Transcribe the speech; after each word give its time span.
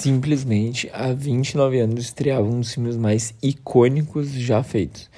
simplesmente 0.00 0.90
há 0.92 1.12
29 1.12 1.78
anos 1.78 2.04
estreava 2.04 2.46
um 2.46 2.60
dos 2.60 2.72
filmes 2.72 2.96
mais 2.96 3.34
icônicos 3.42 4.30
já 4.30 4.62
feitos. 4.62 5.10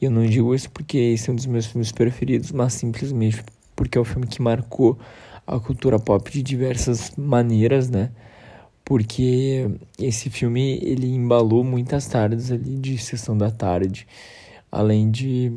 E 0.00 0.04
eu 0.04 0.10
não 0.10 0.26
digo 0.26 0.54
isso 0.54 0.70
porque 0.70 0.98
esse 0.98 1.30
é 1.30 1.32
um 1.32 1.36
dos 1.36 1.46
meus 1.46 1.66
filmes 1.66 1.90
preferidos, 1.90 2.52
mas 2.52 2.74
simplesmente 2.74 3.42
porque 3.74 3.96
é 3.96 4.00
o 4.00 4.04
filme 4.04 4.26
que 4.26 4.42
marcou 4.42 4.98
a 5.46 5.58
cultura 5.58 5.98
pop 5.98 6.30
de 6.30 6.42
diversas 6.42 7.12
maneiras, 7.16 7.88
né? 7.88 8.10
Porque 8.84 9.68
esse 9.98 10.28
filme 10.28 10.78
ele 10.82 11.06
embalou 11.06 11.64
muitas 11.64 12.06
tardes 12.06 12.52
ali 12.52 12.76
de 12.76 12.98
sessão 12.98 13.36
da 13.36 13.50
tarde, 13.50 14.06
além 14.70 15.10
de 15.10 15.52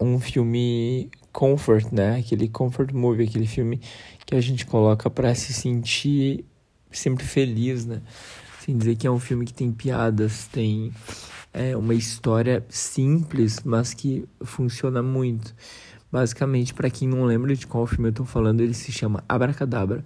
um 0.00 0.18
filme 0.18 1.10
comfort, 1.32 1.92
né? 1.92 2.18
Aquele 2.18 2.48
comfort 2.48 2.92
movie, 2.92 3.24
aquele 3.24 3.46
filme 3.46 3.80
que 4.24 4.34
a 4.34 4.40
gente 4.40 4.64
coloca 4.64 5.10
para 5.10 5.34
se 5.34 5.52
sentir 5.52 6.44
sempre 6.98 7.24
feliz, 7.24 7.84
né? 7.84 8.00
Sem 8.60 8.76
dizer 8.76 8.96
que 8.96 9.06
é 9.06 9.10
um 9.10 9.18
filme 9.18 9.44
que 9.44 9.52
tem 9.52 9.70
piadas, 9.70 10.46
tem 10.46 10.92
é, 11.52 11.76
uma 11.76 11.94
história 11.94 12.64
simples, 12.68 13.60
mas 13.64 13.94
que 13.94 14.26
funciona 14.42 15.02
muito. 15.02 15.54
Basicamente, 16.10 16.72
para 16.72 16.88
quem 16.88 17.08
não 17.08 17.24
lembra 17.24 17.54
de 17.56 17.66
qual 17.66 17.86
filme 17.86 18.08
eu 18.08 18.12
tô 18.12 18.24
falando, 18.24 18.60
ele 18.60 18.74
se 18.74 18.92
chama 18.92 19.24
Abracadabra. 19.28 20.04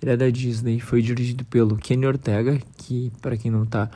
Ele 0.00 0.10
é 0.10 0.16
da 0.16 0.28
Disney, 0.28 0.80
foi 0.80 1.00
dirigido 1.00 1.44
pelo 1.46 1.76
Kenny 1.76 2.06
Ortega, 2.06 2.58
que 2.76 3.10
para 3.22 3.36
quem 3.36 3.50
não 3.50 3.64
tá 3.64 3.90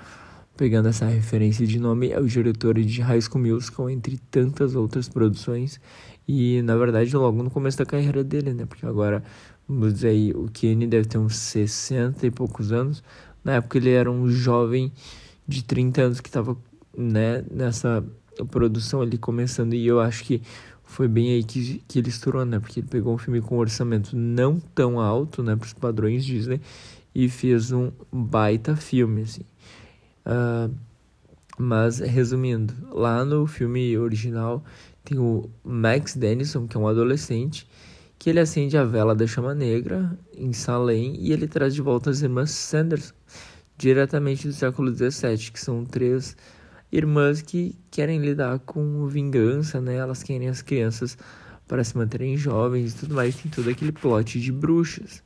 pegando 0.57 0.89
essa 0.89 1.07
referência 1.07 1.67
de 1.67 1.79
nome, 1.79 2.11
é 2.11 2.21
o 2.21 2.27
diretor 2.27 2.79
de 2.79 3.01
High 3.01 3.21
School 3.21 3.45
Musical, 3.45 3.89
entre 3.89 4.19
tantas 4.31 4.75
outras 4.75 5.09
produções. 5.09 5.81
E 6.29 6.63
na 6.63 6.77
verdade, 6.77 7.15
logo 7.17 7.43
no 7.43 7.51
começo 7.51 7.79
da 7.79 7.87
carreira 7.87 8.23
dele, 8.23 8.53
né? 8.53 8.67
Porque 8.67 8.85
agora, 8.85 9.23
vamos 9.71 9.95
dizer 9.95 10.09
aí, 10.09 10.33
o 10.33 10.49
Kenny 10.53 10.87
deve 10.87 11.07
ter 11.07 11.19
uns 11.19 11.37
60 11.37 12.27
e 12.27 12.31
poucos 12.31 12.73
anos. 12.73 13.03
Na 13.45 13.55
época 13.55 13.79
ele 13.79 13.91
era 13.91 14.11
um 14.11 14.29
jovem 14.29 14.93
de 15.47 15.63
30 15.63 16.03
anos 16.03 16.21
que 16.21 16.29
estava 16.29 16.57
né, 16.97 17.45
nessa 17.49 18.05
produção 18.51 19.01
ali 19.01 19.17
começando. 19.17 19.75
E 19.75 19.87
eu 19.87 20.01
acho 20.01 20.25
que 20.25 20.43
foi 20.83 21.07
bem 21.07 21.31
aí 21.31 21.45
que, 21.45 21.81
que 21.87 22.01
ele 22.01 22.09
estourou, 22.09 22.45
né? 22.45 22.59
Porque 22.59 22.81
ele 22.81 22.89
pegou 22.89 23.15
um 23.15 23.19
filme 23.19 23.41
com 23.41 23.57
um 23.57 23.59
orçamento 23.59 24.17
não 24.17 24.59
tão 24.75 24.99
alto, 24.99 25.41
né? 25.43 25.55
Para 25.55 25.67
os 25.67 25.73
padrões 25.73 26.25
Disney. 26.25 26.61
E 27.15 27.29
fez 27.29 27.71
um 27.71 27.93
baita 28.13 28.75
filme, 28.75 29.23
assim. 29.23 29.43
Uh, 30.27 30.75
mas, 31.57 31.99
resumindo, 31.99 32.75
lá 32.91 33.25
no 33.25 33.47
filme 33.47 33.97
original 33.97 34.65
tem 35.05 35.19
o 35.19 35.49
Max 35.63 36.17
Dennison, 36.17 36.67
que 36.67 36.77
é 36.77 36.81
um 36.81 36.89
adolescente, 36.89 37.69
que 38.21 38.29
ele 38.29 38.39
acende 38.39 38.77
a 38.77 38.85
vela 38.85 39.15
da 39.15 39.27
chama 39.27 39.55
negra 39.55 40.15
em 40.37 40.53
Salem 40.53 41.17
e 41.19 41.33
ele 41.33 41.49
traz 41.49 41.75
de 41.75 41.81
volta 41.81 42.11
as 42.11 42.21
irmãs 42.21 42.51
Sanderson, 42.51 43.15
diretamente 43.79 44.47
do 44.47 44.53
século 44.53 44.95
XVII, 44.95 45.51
que 45.51 45.59
são 45.59 45.87
três 45.87 46.37
irmãs 46.93 47.41
que 47.41 47.75
querem 47.91 48.21
lidar 48.21 48.59
com 48.59 49.07
vingança, 49.07 49.81
né? 49.81 49.97
Elas 49.97 50.23
querem 50.23 50.51
as 50.51 50.61
crianças 50.61 51.17
para 51.67 51.83
se 51.83 51.97
manterem 51.97 52.37
jovens 52.37 52.93
e 52.93 52.97
tudo 52.99 53.15
mais. 53.15 53.37
Tem 53.37 53.51
todo 53.51 53.71
aquele 53.71 53.91
plot 53.91 54.39
de 54.39 54.53
bruxas. 54.53 55.23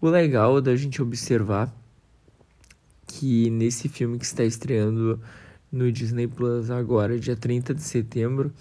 O 0.00 0.08
legal 0.08 0.60
da 0.60 0.74
gente 0.74 1.00
observar 1.00 1.72
que 3.06 3.48
nesse 3.50 3.88
filme 3.88 4.18
que 4.18 4.24
está 4.24 4.42
estreando 4.42 5.20
no 5.70 5.92
Disney 5.92 6.26
Plus 6.26 6.72
agora, 6.72 7.20
dia 7.20 7.36
30 7.36 7.72
de 7.72 7.82
setembro, 7.82 8.52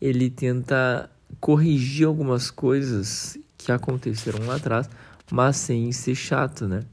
ele 0.00 0.30
tenta 0.30 1.10
corrigir 1.42 2.06
algumas 2.06 2.52
coisas 2.52 3.36
que 3.58 3.72
aconteceram 3.72 4.46
lá 4.46 4.54
atrás, 4.54 4.88
mas 5.28 5.56
sem 5.56 5.90
ser 5.90 6.14
chato, 6.14 6.68
né? 6.68 6.84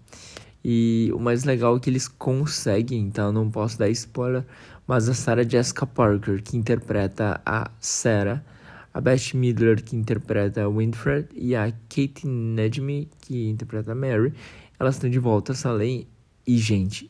E 0.66 1.12
o 1.14 1.20
mais 1.20 1.44
legal 1.44 1.78
é 1.78 1.80
que 1.80 1.88
eles 1.88 2.08
conseguem, 2.08 3.00
então 3.00 3.28
eu 3.28 3.32
não 3.32 3.48
posso 3.48 3.78
dar 3.78 3.90
spoiler, 3.90 4.44
mas 4.88 5.08
a 5.08 5.14
Sarah 5.14 5.48
Jessica 5.48 5.86
Parker, 5.86 6.42
que 6.42 6.58
interpreta 6.58 7.40
a 7.46 7.70
Sarah, 7.80 8.44
a 8.92 9.00
Beth 9.00 9.36
Midler, 9.36 9.84
que 9.84 9.96
interpreta 9.96 10.64
a 10.64 10.68
Winfred, 10.68 11.28
e 11.36 11.56
a 11.56 11.72
Kate 11.88 12.26
Nedme, 12.26 13.08
que 13.22 13.50
interpreta 13.50 13.92
a 13.92 13.96
Mary, 13.96 14.34
elas 14.80 14.96
estão 14.96 15.12
de 15.12 15.20
volta 15.20 15.52
a 15.52 15.56
Salem. 15.56 16.08
E, 16.48 16.58
gente, 16.58 17.10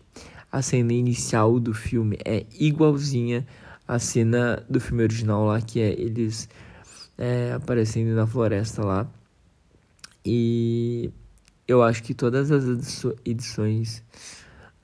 a 0.52 0.62
cena 0.62 0.92
inicial 0.92 1.58
do 1.58 1.74
filme 1.74 2.18
é 2.26 2.46
igualzinha 2.60 3.48
a 3.88 3.98
cena 3.98 4.62
do 4.70 4.82
filme 4.82 5.04
original 5.04 5.46
lá, 5.46 5.62
que 5.62 5.80
é 5.80 5.90
eles 5.94 6.50
é, 7.20 7.52
aparecendo 7.52 8.16
na 8.16 8.26
floresta 8.26 8.84
lá. 8.84 9.08
E 10.26 11.12
eu 11.68 11.84
acho 11.84 12.02
que 12.02 12.14
todas 12.14 12.50
as 12.50 13.06
edições, 13.26 14.02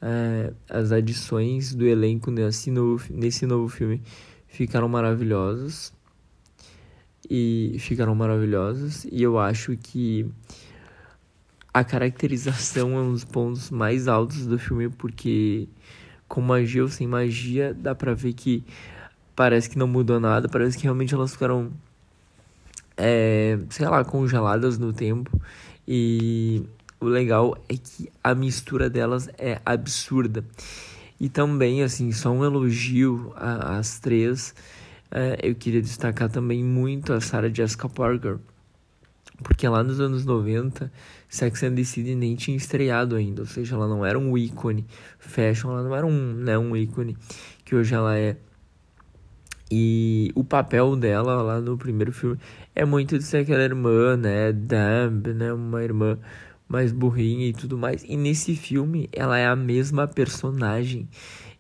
é, 0.02 0.54
as 0.70 0.92
adições 0.92 1.74
do 1.74 1.86
elenco 1.86 2.30
nesse 2.30 2.70
novo, 2.70 3.06
nesse 3.10 3.46
novo 3.46 3.70
filme 3.70 4.02
ficaram 4.48 4.90
maravilhosas. 4.90 5.94
E 7.28 7.78
ficaram 7.80 8.14
maravilhosas. 8.14 9.06
E 9.06 9.24
eu 9.24 9.40
acho 9.40 9.76
que 9.78 10.30
a 11.74 11.84
caracterização 11.84 12.98
é 12.98 13.02
um 13.02 13.14
dos 13.14 13.24
pontos 13.24 13.72
mais 13.72 14.08
altos 14.08 14.46
do 14.46 14.60
filme, 14.60 14.90
porque 14.90 15.68
com 16.28 16.42
magia 16.42 16.84
ou 16.84 16.90
sem 16.90 17.08
magia, 17.08 17.74
dá 17.74 17.96
pra 17.96 18.14
ver 18.14 18.34
que 18.34 18.64
parece 19.36 19.70
que 19.70 19.78
não 19.78 19.88
mudou 19.88 20.20
nada, 20.20 20.48
parece 20.48 20.78
que 20.78 20.84
realmente 20.84 21.14
elas 21.14 21.34
ficaram, 21.34 21.72
é, 22.98 23.58
sei 23.70 23.88
lá, 23.88 24.04
congeladas 24.04 24.78
no 24.78 24.94
tempo. 24.94 25.40
E 25.88 26.64
o 27.00 27.06
legal 27.06 27.58
é 27.70 27.76
que 27.76 28.10
a 28.24 28.34
mistura 28.34 28.90
delas 28.90 29.30
é 29.38 29.60
absurda. 29.66 30.44
E 31.20 31.30
também, 31.30 31.84
assim, 31.84 32.12
só 32.12 32.32
um 32.32 32.44
elogio 32.44 33.34
às 33.36 34.00
três. 34.00 34.54
É, 35.12 35.40
eu 35.42 35.56
queria 35.56 35.82
destacar 35.82 36.30
também 36.30 36.64
muito 36.64 37.14
a 37.14 37.22
Sarah 37.22 37.50
Jessica 37.50 37.88
Parker. 37.88 38.38
Porque 39.44 39.68
lá 39.68 39.84
nos 39.84 40.00
anos 40.00 40.26
90, 40.26 40.92
Sex 41.28 41.64
and 41.64 41.76
the 41.76 41.84
City 41.84 42.16
nem 42.16 42.36
tinha 42.36 42.56
estreado 42.56 43.16
ainda. 43.16 43.42
Ou 43.42 43.48
seja, 43.48 43.76
ela 43.76 43.88
não 43.88 44.06
era 44.06 44.18
um 44.18 44.38
ícone 44.38 44.86
fashion, 45.20 45.72
ela 45.72 45.84
não 45.84 45.96
era 45.96 46.06
um, 46.06 46.34
né, 46.34 46.58
um 46.58 46.76
ícone 46.76 47.18
que 47.64 47.76
hoje 47.76 47.94
ela 47.94 48.18
é. 48.18 48.38
E 49.78 50.32
o 50.36 50.42
papel 50.42 50.96
dela 50.96 51.42
lá 51.42 51.60
no 51.60 51.78
primeiro 51.78 52.14
filme 52.14 52.38
é 52.74 52.86
muito 52.86 53.18
de 53.18 53.26
ser 53.26 53.40
aquela 53.40 53.62
irmã, 53.62 54.16
né? 54.16 54.54
Dumb, 54.54 55.34
né? 55.34 55.52
Uma 55.52 55.84
irmã 55.84 56.18
mais 56.66 56.94
burrinha 56.94 57.46
e 57.48 57.52
tudo 57.52 57.78
mais. 57.78 58.02
E 58.08 58.16
nesse 58.16 58.56
filme 58.56 59.10
ela 59.12 59.38
é 59.38 59.46
a 59.46 59.54
mesma 59.54 60.08
personagem. 60.08 61.10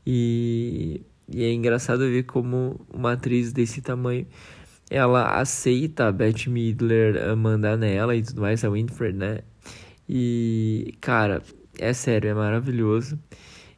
E, 0.08 1.02
e 1.28 1.44
é 1.44 1.52
engraçado 1.52 2.00
ver 2.00 2.24
como 2.24 2.80
uma 2.94 3.12
atriz 3.12 3.52
desse 3.52 3.82
tamanho 3.82 4.26
ela 4.90 5.38
aceita 5.42 6.08
a 6.08 6.12
Beth 6.12 6.48
Midler 6.48 7.36
mandar 7.36 7.76
nela 7.76 8.16
e 8.16 8.24
tudo 8.24 8.40
mais, 8.42 8.64
a 8.64 8.70
Winfred, 8.70 9.18
né? 9.18 9.40
E, 10.08 10.96
cara, 11.02 11.42
é 11.78 11.92
sério, 11.92 12.30
é 12.30 12.34
maravilhoso 12.34 13.20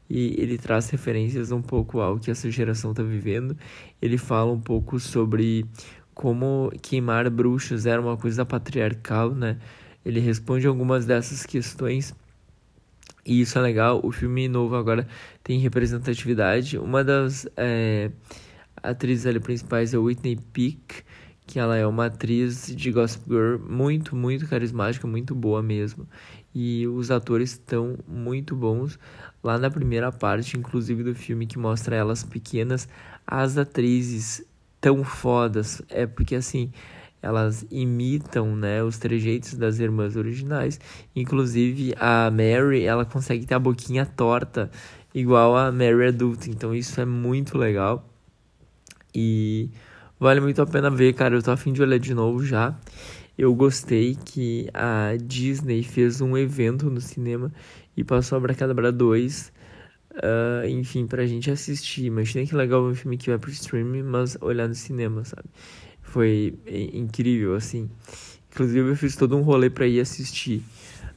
e 0.10 0.36
ele 0.42 0.58
traz 0.58 0.90
referências 0.90 1.52
um 1.52 1.62
pouco 1.62 2.00
ao 2.00 2.18
que 2.18 2.32
essa 2.32 2.50
geração 2.50 2.92
está 2.92 3.04
vivendo. 3.04 3.58
Ele 4.02 4.18
fala 4.18 4.52
um 4.52 4.60
pouco 4.60 5.00
sobre 5.00 5.66
como 6.14 6.72
queimar 6.82 7.30
bruxas 7.30 7.86
era 7.86 8.02
uma 8.02 8.18
coisa 8.18 8.46
patriarcal, 8.46 9.36
né? 9.36 9.58
Ele 10.06 10.20
responde 10.20 10.66
algumas 10.66 11.06
dessas 11.06 11.46
questões 11.46 12.16
e 13.28 13.42
isso 13.42 13.60
é 13.60 13.62
legal. 13.62 14.00
O 14.04 14.12
filme 14.12 14.48
novo 14.48 14.76
agora 14.76 15.06
tem 15.44 15.60
representatividade. 15.60 16.78
Uma 16.78 17.04
das 17.04 17.46
é, 17.58 18.10
atrizes 18.82 19.26
ali 19.26 19.40
principais 19.40 19.94
é 19.94 19.98
Whitney 19.98 20.38
Peak, 20.54 21.04
que 21.48 21.58
ela 21.58 21.78
é 21.78 21.88
uma 21.88 22.08
atriz 22.08 22.68
de 22.76 22.92
Gossip 22.92 23.24
Girl 23.28 23.58
muito, 23.58 24.16
muito 24.16 24.46
carismática, 24.48 25.08
muito 25.08 25.34
boa 25.34 25.64
mesmo. 25.64 26.06
E 26.54 26.86
os 26.88 27.10
atores 27.10 27.52
estão 27.52 27.98
muito 28.06 28.56
bons. 28.56 29.00
Lá 29.42 29.58
na 29.58 29.72
primeira 29.72 30.12
parte, 30.12 30.58
inclusive, 30.58 31.04
do 31.04 31.16
filme 31.16 31.48
que 31.48 31.58
mostra 31.58 31.96
elas 31.96 32.24
pequenas, 32.24 32.90
as 33.26 33.58
atrizes 33.58 34.46
tão 34.82 35.06
fodas. 35.06 35.82
É 35.90 36.06
porque 36.06 36.36
assim, 36.36 36.72
elas 37.22 37.66
imitam, 37.72 38.56
né, 38.56 38.84
os 38.84 38.98
trejeitos 38.98 39.54
das 39.54 39.80
irmãs 39.80 40.18
originais. 40.18 40.80
Inclusive 41.16 41.96
a 41.98 42.30
Mary, 42.30 42.84
ela 42.84 43.06
consegue 43.06 43.46
ter 43.46 43.56
a 43.56 43.60
boquinha 43.60 44.06
torta, 44.06 44.70
igual 45.14 45.56
a 45.56 45.72
Mary 45.72 46.08
adulta. 46.08 46.50
Então 46.50 46.76
isso 46.76 47.00
é 47.00 47.06
muito 47.06 47.58
legal. 47.58 48.08
E 49.16 49.70
vale 50.20 50.40
muito 50.40 50.62
a 50.62 50.66
pena 50.66 50.90
ver, 50.90 51.14
cara. 51.14 51.36
Eu 51.36 51.44
tô 51.44 51.52
afim 51.52 51.74
de 51.74 51.82
olhar 51.82 52.00
de 52.00 52.14
novo 52.14 52.44
já. 52.46 52.78
Eu 53.38 53.54
gostei 53.54 54.16
que 54.16 54.68
a 54.74 55.16
Disney 55.22 55.84
fez 55.84 56.22
um 56.22 56.38
evento 56.38 56.90
no 56.90 57.00
cinema 57.00 57.52
e 57.96 58.04
passou 58.04 58.38
a 58.38 58.42
Bracadabra 58.42 58.92
2, 58.92 59.54
uh, 60.14 60.68
enfim, 60.68 61.06
pra 61.06 61.26
gente 61.26 61.52
assistir. 61.52 62.06
Imagina 62.06 62.46
que 62.46 62.56
legal 62.56 62.84
um 62.84 62.96
filme 62.96 63.18
que 63.18 63.30
vai 63.30 63.38
pro 63.38 63.52
streaming, 63.52 64.04
mas 64.04 64.38
olhar 64.42 64.68
no 64.68 64.76
cinema, 64.76 65.24
sabe? 65.24 65.48
Foi 66.02 66.58
incrível, 66.94 67.56
assim. 67.56 67.90
Inclusive, 68.52 68.90
eu 68.90 68.96
fiz 68.96 69.16
todo 69.16 69.38
um 69.38 69.42
rolê 69.42 69.70
pra 69.70 69.86
ir 69.86 70.00
assistir. 70.00 70.64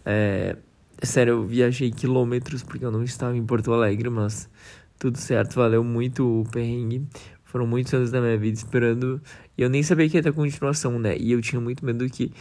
É, 0.05 0.57
Sério, 1.03 1.33
eu 1.33 1.47
viajei 1.47 1.91
quilômetros 1.91 2.63
porque 2.63 2.85
eu 2.85 2.91
não 2.91 3.03
estava 3.03 3.35
em 3.35 3.45
Porto 3.45 3.73
Alegre, 3.73 4.11
mas 4.11 4.51
tudo 4.99 5.17
certo, 5.17 5.55
valeu 5.55 5.83
muito 5.83 6.43
o 6.43 6.45
perrengue. 6.51 7.07
Foram 7.51 7.67
muitos 7.67 7.93
anos 7.93 8.13
da 8.13 8.21
minha 8.21 8.39
vida 8.39 8.57
esperando. 8.57 9.21
E 9.59 9.63
eu 9.63 9.69
nem 9.69 9.83
sabia 9.83 10.09
que 10.09 10.17
ia 10.17 10.23
ter 10.23 10.33
continuação, 10.33 11.01
né? 11.01 11.17
E 11.19 11.33
eu 11.33 11.43
tinha 11.43 11.61
muito 11.61 11.85
medo 11.85 12.09
que, 12.09 12.33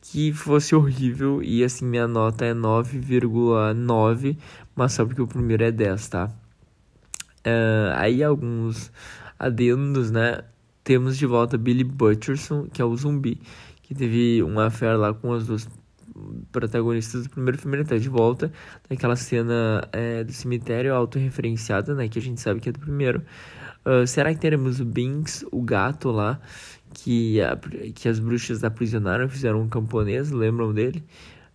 que 0.00 0.32
fosse 0.32 0.76
horrível. 0.76 1.42
E 1.42 1.64
assim, 1.64 1.84
minha 1.84 2.06
nota 2.06 2.44
é 2.44 2.54
9,9, 2.54 4.36
mas 4.76 4.92
só 4.92 5.04
porque 5.04 5.20
o 5.20 5.26
primeiro 5.26 5.64
é 5.64 5.72
10, 5.72 6.08
tá? 6.08 6.30
Uh, 7.44 7.90
aí 7.96 8.22
alguns 8.22 8.92
adendos, 9.36 10.12
né? 10.12 10.44
Temos 10.84 11.18
de 11.18 11.26
volta 11.26 11.58
Billy 11.58 11.82
Butcherson, 11.82 12.68
que 12.72 12.80
é 12.80 12.84
o 12.84 12.94
zumbi, 12.96 13.40
que 13.82 13.92
teve 13.92 14.40
uma 14.44 14.70
fé 14.70 14.94
lá 14.94 15.12
com 15.12 15.32
as 15.32 15.48
duas 15.48 15.68
protagonistas 16.50 17.24
do 17.24 17.30
primeiro 17.30 17.58
filme, 17.58 17.76
ele 17.76 17.84
tá 17.84 17.96
de 17.96 18.08
volta 18.08 18.52
naquela 18.88 19.16
cena 19.16 19.86
é, 19.92 20.24
do 20.24 20.32
cemitério 20.32 20.94
autorreferenciada, 20.94 21.94
né, 21.94 22.08
que 22.08 22.18
a 22.18 22.22
gente 22.22 22.40
sabe 22.40 22.60
que 22.60 22.68
é 22.68 22.72
do 22.72 22.80
primeiro. 22.80 23.22
Uh, 23.84 24.06
será 24.06 24.32
que 24.32 24.40
teremos 24.40 24.80
o 24.80 24.84
Binks, 24.84 25.44
o 25.52 25.60
gato 25.60 26.10
lá, 26.10 26.40
que, 26.94 27.40
a, 27.42 27.58
que 27.94 28.08
as 28.08 28.18
bruxas 28.18 28.64
aprisionaram, 28.64 29.28
fizeram 29.28 29.60
um 29.60 29.68
camponês, 29.68 30.30
lembram 30.30 30.72
dele? 30.72 31.04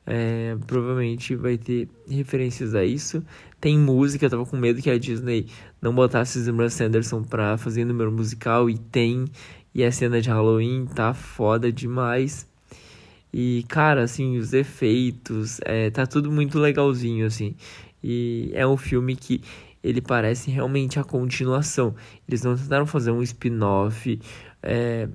É, 0.05 0.57
provavelmente 0.65 1.35
vai 1.35 1.57
ter 1.57 1.87
referências 2.09 2.73
a 2.73 2.83
isso. 2.83 3.23
Tem 3.61 3.77
música, 3.77 4.25
eu 4.25 4.29
tava 4.29 4.45
com 4.45 4.57
medo 4.57 4.81
que 4.81 4.89
a 4.89 4.97
Disney 4.97 5.47
não 5.79 5.93
botasse 5.93 6.39
Zimmer 6.39 6.71
Sanderson 6.71 7.21
pra 7.21 7.57
fazer 7.57 7.85
número 7.85 8.11
musical, 8.11 8.69
e 8.69 8.77
tem. 8.77 9.25
E 9.73 9.83
a 9.83 9.91
cena 9.91 10.19
de 10.19 10.29
Halloween 10.29 10.87
tá 10.87 11.13
foda 11.13 11.71
demais. 11.71 12.48
E, 13.31 13.63
cara, 13.67 14.03
assim, 14.03 14.37
os 14.37 14.53
efeitos, 14.53 15.59
é, 15.63 15.89
tá 15.89 16.05
tudo 16.05 16.31
muito 16.31 16.57
legalzinho, 16.59 17.25
assim. 17.25 17.55
E 18.03 18.51
é 18.53 18.65
um 18.65 18.77
filme 18.77 19.15
que 19.15 19.41
ele 19.83 20.01
parece 20.01 20.49
realmente 20.51 20.99
a 20.99 21.03
continuação. 21.03 21.95
Eles 22.27 22.43
não 22.43 22.55
tentaram 22.55 22.85
fazer 22.85 23.11
um 23.11 23.21
spin-off, 23.21 24.19
é, 24.63 25.07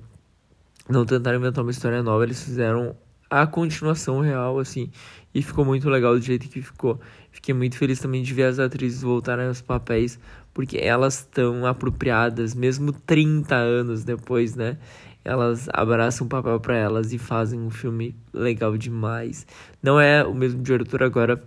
não 0.89 1.05
tentaram 1.05 1.39
inventar 1.39 1.63
uma 1.63 1.71
história 1.71 2.01
nova, 2.01 2.23
eles 2.23 2.41
fizeram 2.43 2.95
a 3.29 3.45
continuação 3.45 4.21
real, 4.21 4.59
assim. 4.59 4.89
E 5.33 5.41
ficou 5.41 5.65
muito 5.65 5.89
legal 5.89 6.15
do 6.15 6.21
jeito 6.21 6.47
que 6.47 6.61
ficou. 6.61 6.99
Fiquei 7.31 7.53
muito 7.53 7.77
feliz 7.77 7.99
também 7.99 8.23
de 8.23 8.33
ver 8.33 8.43
as 8.43 8.59
atrizes 8.59 9.01
voltarem 9.01 9.47
aos 9.47 9.61
papéis, 9.61 10.17
porque 10.53 10.77
elas 10.77 11.19
estão 11.19 11.65
apropriadas, 11.65 12.55
mesmo 12.55 12.93
30 12.93 13.55
anos 13.55 14.03
depois, 14.03 14.55
né? 14.55 14.77
Elas 15.25 15.67
abraçam 15.73 16.27
o 16.27 16.29
papel 16.29 16.59
para 16.59 16.77
elas 16.77 17.11
e 17.11 17.17
fazem 17.17 17.59
um 17.59 17.71
filme 17.71 18.15
legal 18.31 18.77
demais. 18.77 19.45
Não 19.81 19.99
é 19.99 20.23
o 20.23 20.33
mesmo 20.33 20.61
diretor 20.61 21.01
agora 21.01 21.43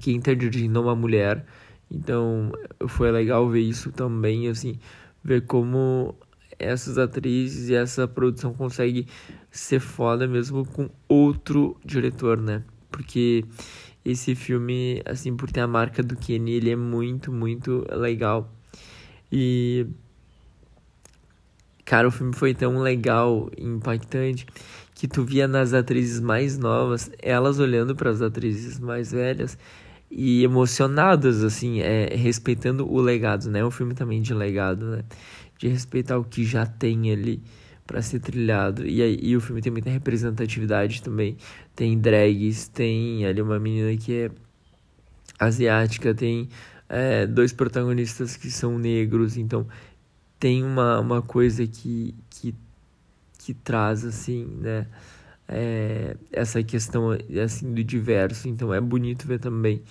que 0.00 0.12
está 0.12 0.32
dirigindo 0.32 0.80
uma 0.80 0.94
mulher, 0.94 1.44
então 1.90 2.52
foi 2.86 3.10
legal 3.10 3.48
ver 3.48 3.60
isso 3.60 3.90
também, 3.90 4.48
assim, 4.48 4.78
ver 5.22 5.42
como 5.42 6.14
essas 6.58 6.96
atrizes 6.96 7.68
e 7.68 7.74
essa 7.74 8.06
produção 8.06 8.54
consegue 8.54 9.06
ser 9.50 9.80
foda 9.80 10.26
mesmo 10.26 10.64
com 10.64 10.88
outro 11.08 11.76
diretor, 11.84 12.40
né? 12.40 12.62
Porque 12.90 13.44
esse 14.04 14.34
filme, 14.36 15.02
assim, 15.04 15.36
por 15.36 15.50
ter 15.50 15.60
a 15.60 15.66
marca 15.66 16.02
do 16.02 16.16
Kenny, 16.16 16.52
ele 16.52 16.70
é 16.70 16.76
muito, 16.76 17.32
muito 17.32 17.84
legal. 17.90 18.50
E 19.30 19.86
Cara, 21.86 22.08
o 22.08 22.10
filme 22.10 22.34
foi 22.34 22.52
tão 22.52 22.80
legal 22.80 23.48
e 23.56 23.64
impactante 23.64 24.44
que 24.92 25.06
tu 25.06 25.22
via 25.24 25.46
nas 25.46 25.72
atrizes 25.72 26.18
mais 26.18 26.58
novas, 26.58 27.10
elas 27.22 27.60
olhando 27.60 27.94
para 27.94 28.10
as 28.10 28.20
atrizes 28.20 28.80
mais 28.80 29.12
velhas 29.12 29.56
e 30.10 30.42
emocionadas, 30.42 31.44
assim, 31.44 31.80
é, 31.80 32.12
respeitando 32.16 32.90
o 32.90 33.00
legado, 33.00 33.48
né? 33.50 33.60
É 33.60 33.64
um 33.64 33.70
filme 33.70 33.94
também 33.94 34.20
de 34.20 34.34
legado, 34.34 34.86
né? 34.86 35.04
De 35.58 35.68
respeitar 35.68 36.18
o 36.18 36.24
que 36.24 36.44
já 36.44 36.66
tem 36.66 37.12
ali 37.12 37.40
para 37.86 38.02
ser 38.02 38.18
trilhado. 38.18 38.84
E, 38.84 39.00
aí, 39.00 39.18
e 39.22 39.36
o 39.36 39.40
filme 39.40 39.62
tem 39.62 39.70
muita 39.70 39.88
representatividade 39.88 41.02
também. 41.02 41.36
Tem 41.76 41.96
drags, 41.96 42.66
tem 42.66 43.24
ali 43.24 43.40
uma 43.40 43.60
menina 43.60 43.96
que 43.96 44.12
é 44.12 44.30
asiática, 45.38 46.12
tem 46.12 46.48
é, 46.88 47.28
dois 47.28 47.52
protagonistas 47.52 48.36
que 48.36 48.50
são 48.50 48.76
negros, 48.76 49.36
então 49.36 49.68
tem 50.46 50.62
uma, 50.62 51.00
uma 51.00 51.20
coisa 51.20 51.66
que, 51.66 52.14
que, 52.30 52.54
que 53.36 53.52
traz, 53.52 54.04
assim, 54.04 54.44
né? 54.60 54.86
É, 55.48 56.16
essa 56.30 56.62
questão, 56.62 57.08
assim, 57.42 57.74
do 57.74 57.82
diverso. 57.82 58.48
Então, 58.48 58.72
é 58.72 58.80
bonito 58.80 59.26
ver 59.26 59.40
também, 59.40 59.82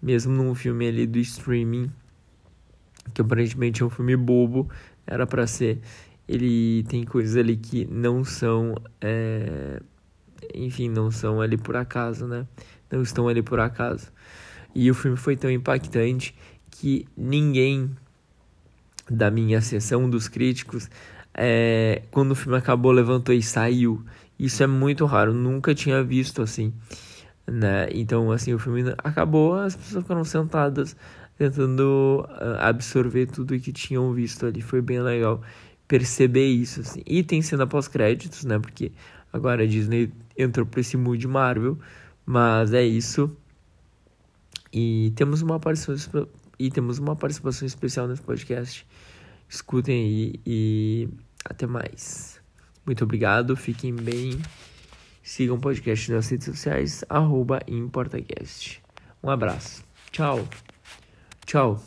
mesmo 0.00 0.32
num 0.32 0.54
filme 0.54 0.86
ali 0.86 1.04
do 1.04 1.18
streaming, 1.18 1.90
que 3.12 3.22
aparentemente 3.22 3.82
é 3.82 3.86
um 3.86 3.90
filme 3.90 4.16
bobo, 4.16 4.70
era 5.04 5.26
para 5.26 5.48
ser. 5.48 5.80
Ele 6.28 6.84
tem 6.84 7.02
coisas 7.02 7.36
ali 7.36 7.56
que 7.56 7.84
não 7.86 8.22
são, 8.22 8.76
é, 9.00 9.82
enfim, 10.54 10.88
não 10.88 11.10
são 11.10 11.40
ali 11.40 11.56
por 11.56 11.74
acaso, 11.74 12.28
né? 12.28 12.46
Não 12.88 13.02
estão 13.02 13.26
ali 13.26 13.42
por 13.42 13.58
acaso. 13.58 14.12
E 14.72 14.88
o 14.88 14.94
filme 14.94 15.16
foi 15.16 15.36
tão 15.36 15.50
impactante 15.50 16.36
que 16.70 17.04
ninguém 17.16 17.90
da 19.10 19.30
minha 19.30 19.60
sessão 19.60 20.08
dos 20.08 20.28
críticos, 20.28 20.88
é, 21.34 22.02
quando 22.10 22.32
o 22.32 22.34
filme 22.34 22.56
acabou, 22.56 22.92
levantou 22.92 23.34
e 23.34 23.42
saiu. 23.42 24.04
Isso 24.38 24.62
é 24.62 24.66
muito 24.66 25.04
raro, 25.04 25.32
nunca 25.32 25.74
tinha 25.74 26.02
visto 26.02 26.42
assim, 26.42 26.72
né? 27.46 27.88
Então, 27.92 28.32
assim, 28.32 28.52
o 28.52 28.58
filme 28.58 28.82
acabou, 28.98 29.54
as 29.54 29.76
pessoas 29.76 30.02
ficaram 30.02 30.24
sentadas 30.24 30.96
tentando 31.36 32.26
uh, 32.28 32.58
absorver 32.60 33.26
tudo 33.26 33.58
que 33.58 33.72
tinham 33.72 34.12
visto 34.12 34.46
ali. 34.46 34.60
Foi 34.60 34.80
bem 34.80 35.00
legal 35.00 35.40
perceber 35.86 36.46
isso, 36.46 36.80
assim. 36.80 37.02
E 37.06 37.22
tem 37.22 37.42
cena 37.42 37.66
pós-créditos, 37.66 38.44
né? 38.44 38.58
Porque 38.58 38.92
agora 39.32 39.62
a 39.64 39.66
Disney 39.66 40.12
entrou 40.36 40.66
para 40.66 40.80
esse 40.80 40.96
mood 40.96 41.26
Marvel, 41.26 41.78
mas 42.24 42.72
é 42.72 42.84
isso. 42.84 43.30
E 44.72 45.12
temos 45.14 45.42
uma 45.42 45.60
participação 45.60 46.28
e 46.58 46.70
temos 46.70 46.98
uma 46.98 47.16
participação 47.16 47.66
especial 47.66 48.08
nesse 48.08 48.22
podcast. 48.22 48.86
Escutem 49.48 50.02
aí 50.04 50.40
e 50.46 51.08
até 51.44 51.66
mais. 51.66 52.40
Muito 52.84 53.04
obrigado, 53.04 53.56
fiquem 53.56 53.94
bem. 53.94 54.40
Sigam 55.22 55.56
o 55.56 55.60
podcast 55.60 56.12
nas 56.12 56.28
redes 56.28 56.46
sociais, 56.46 57.04
arroba 57.08 57.60
ImportaCast. 57.66 58.82
Um 59.22 59.30
abraço. 59.30 59.82
Tchau. 60.10 60.46
Tchau. 61.46 61.82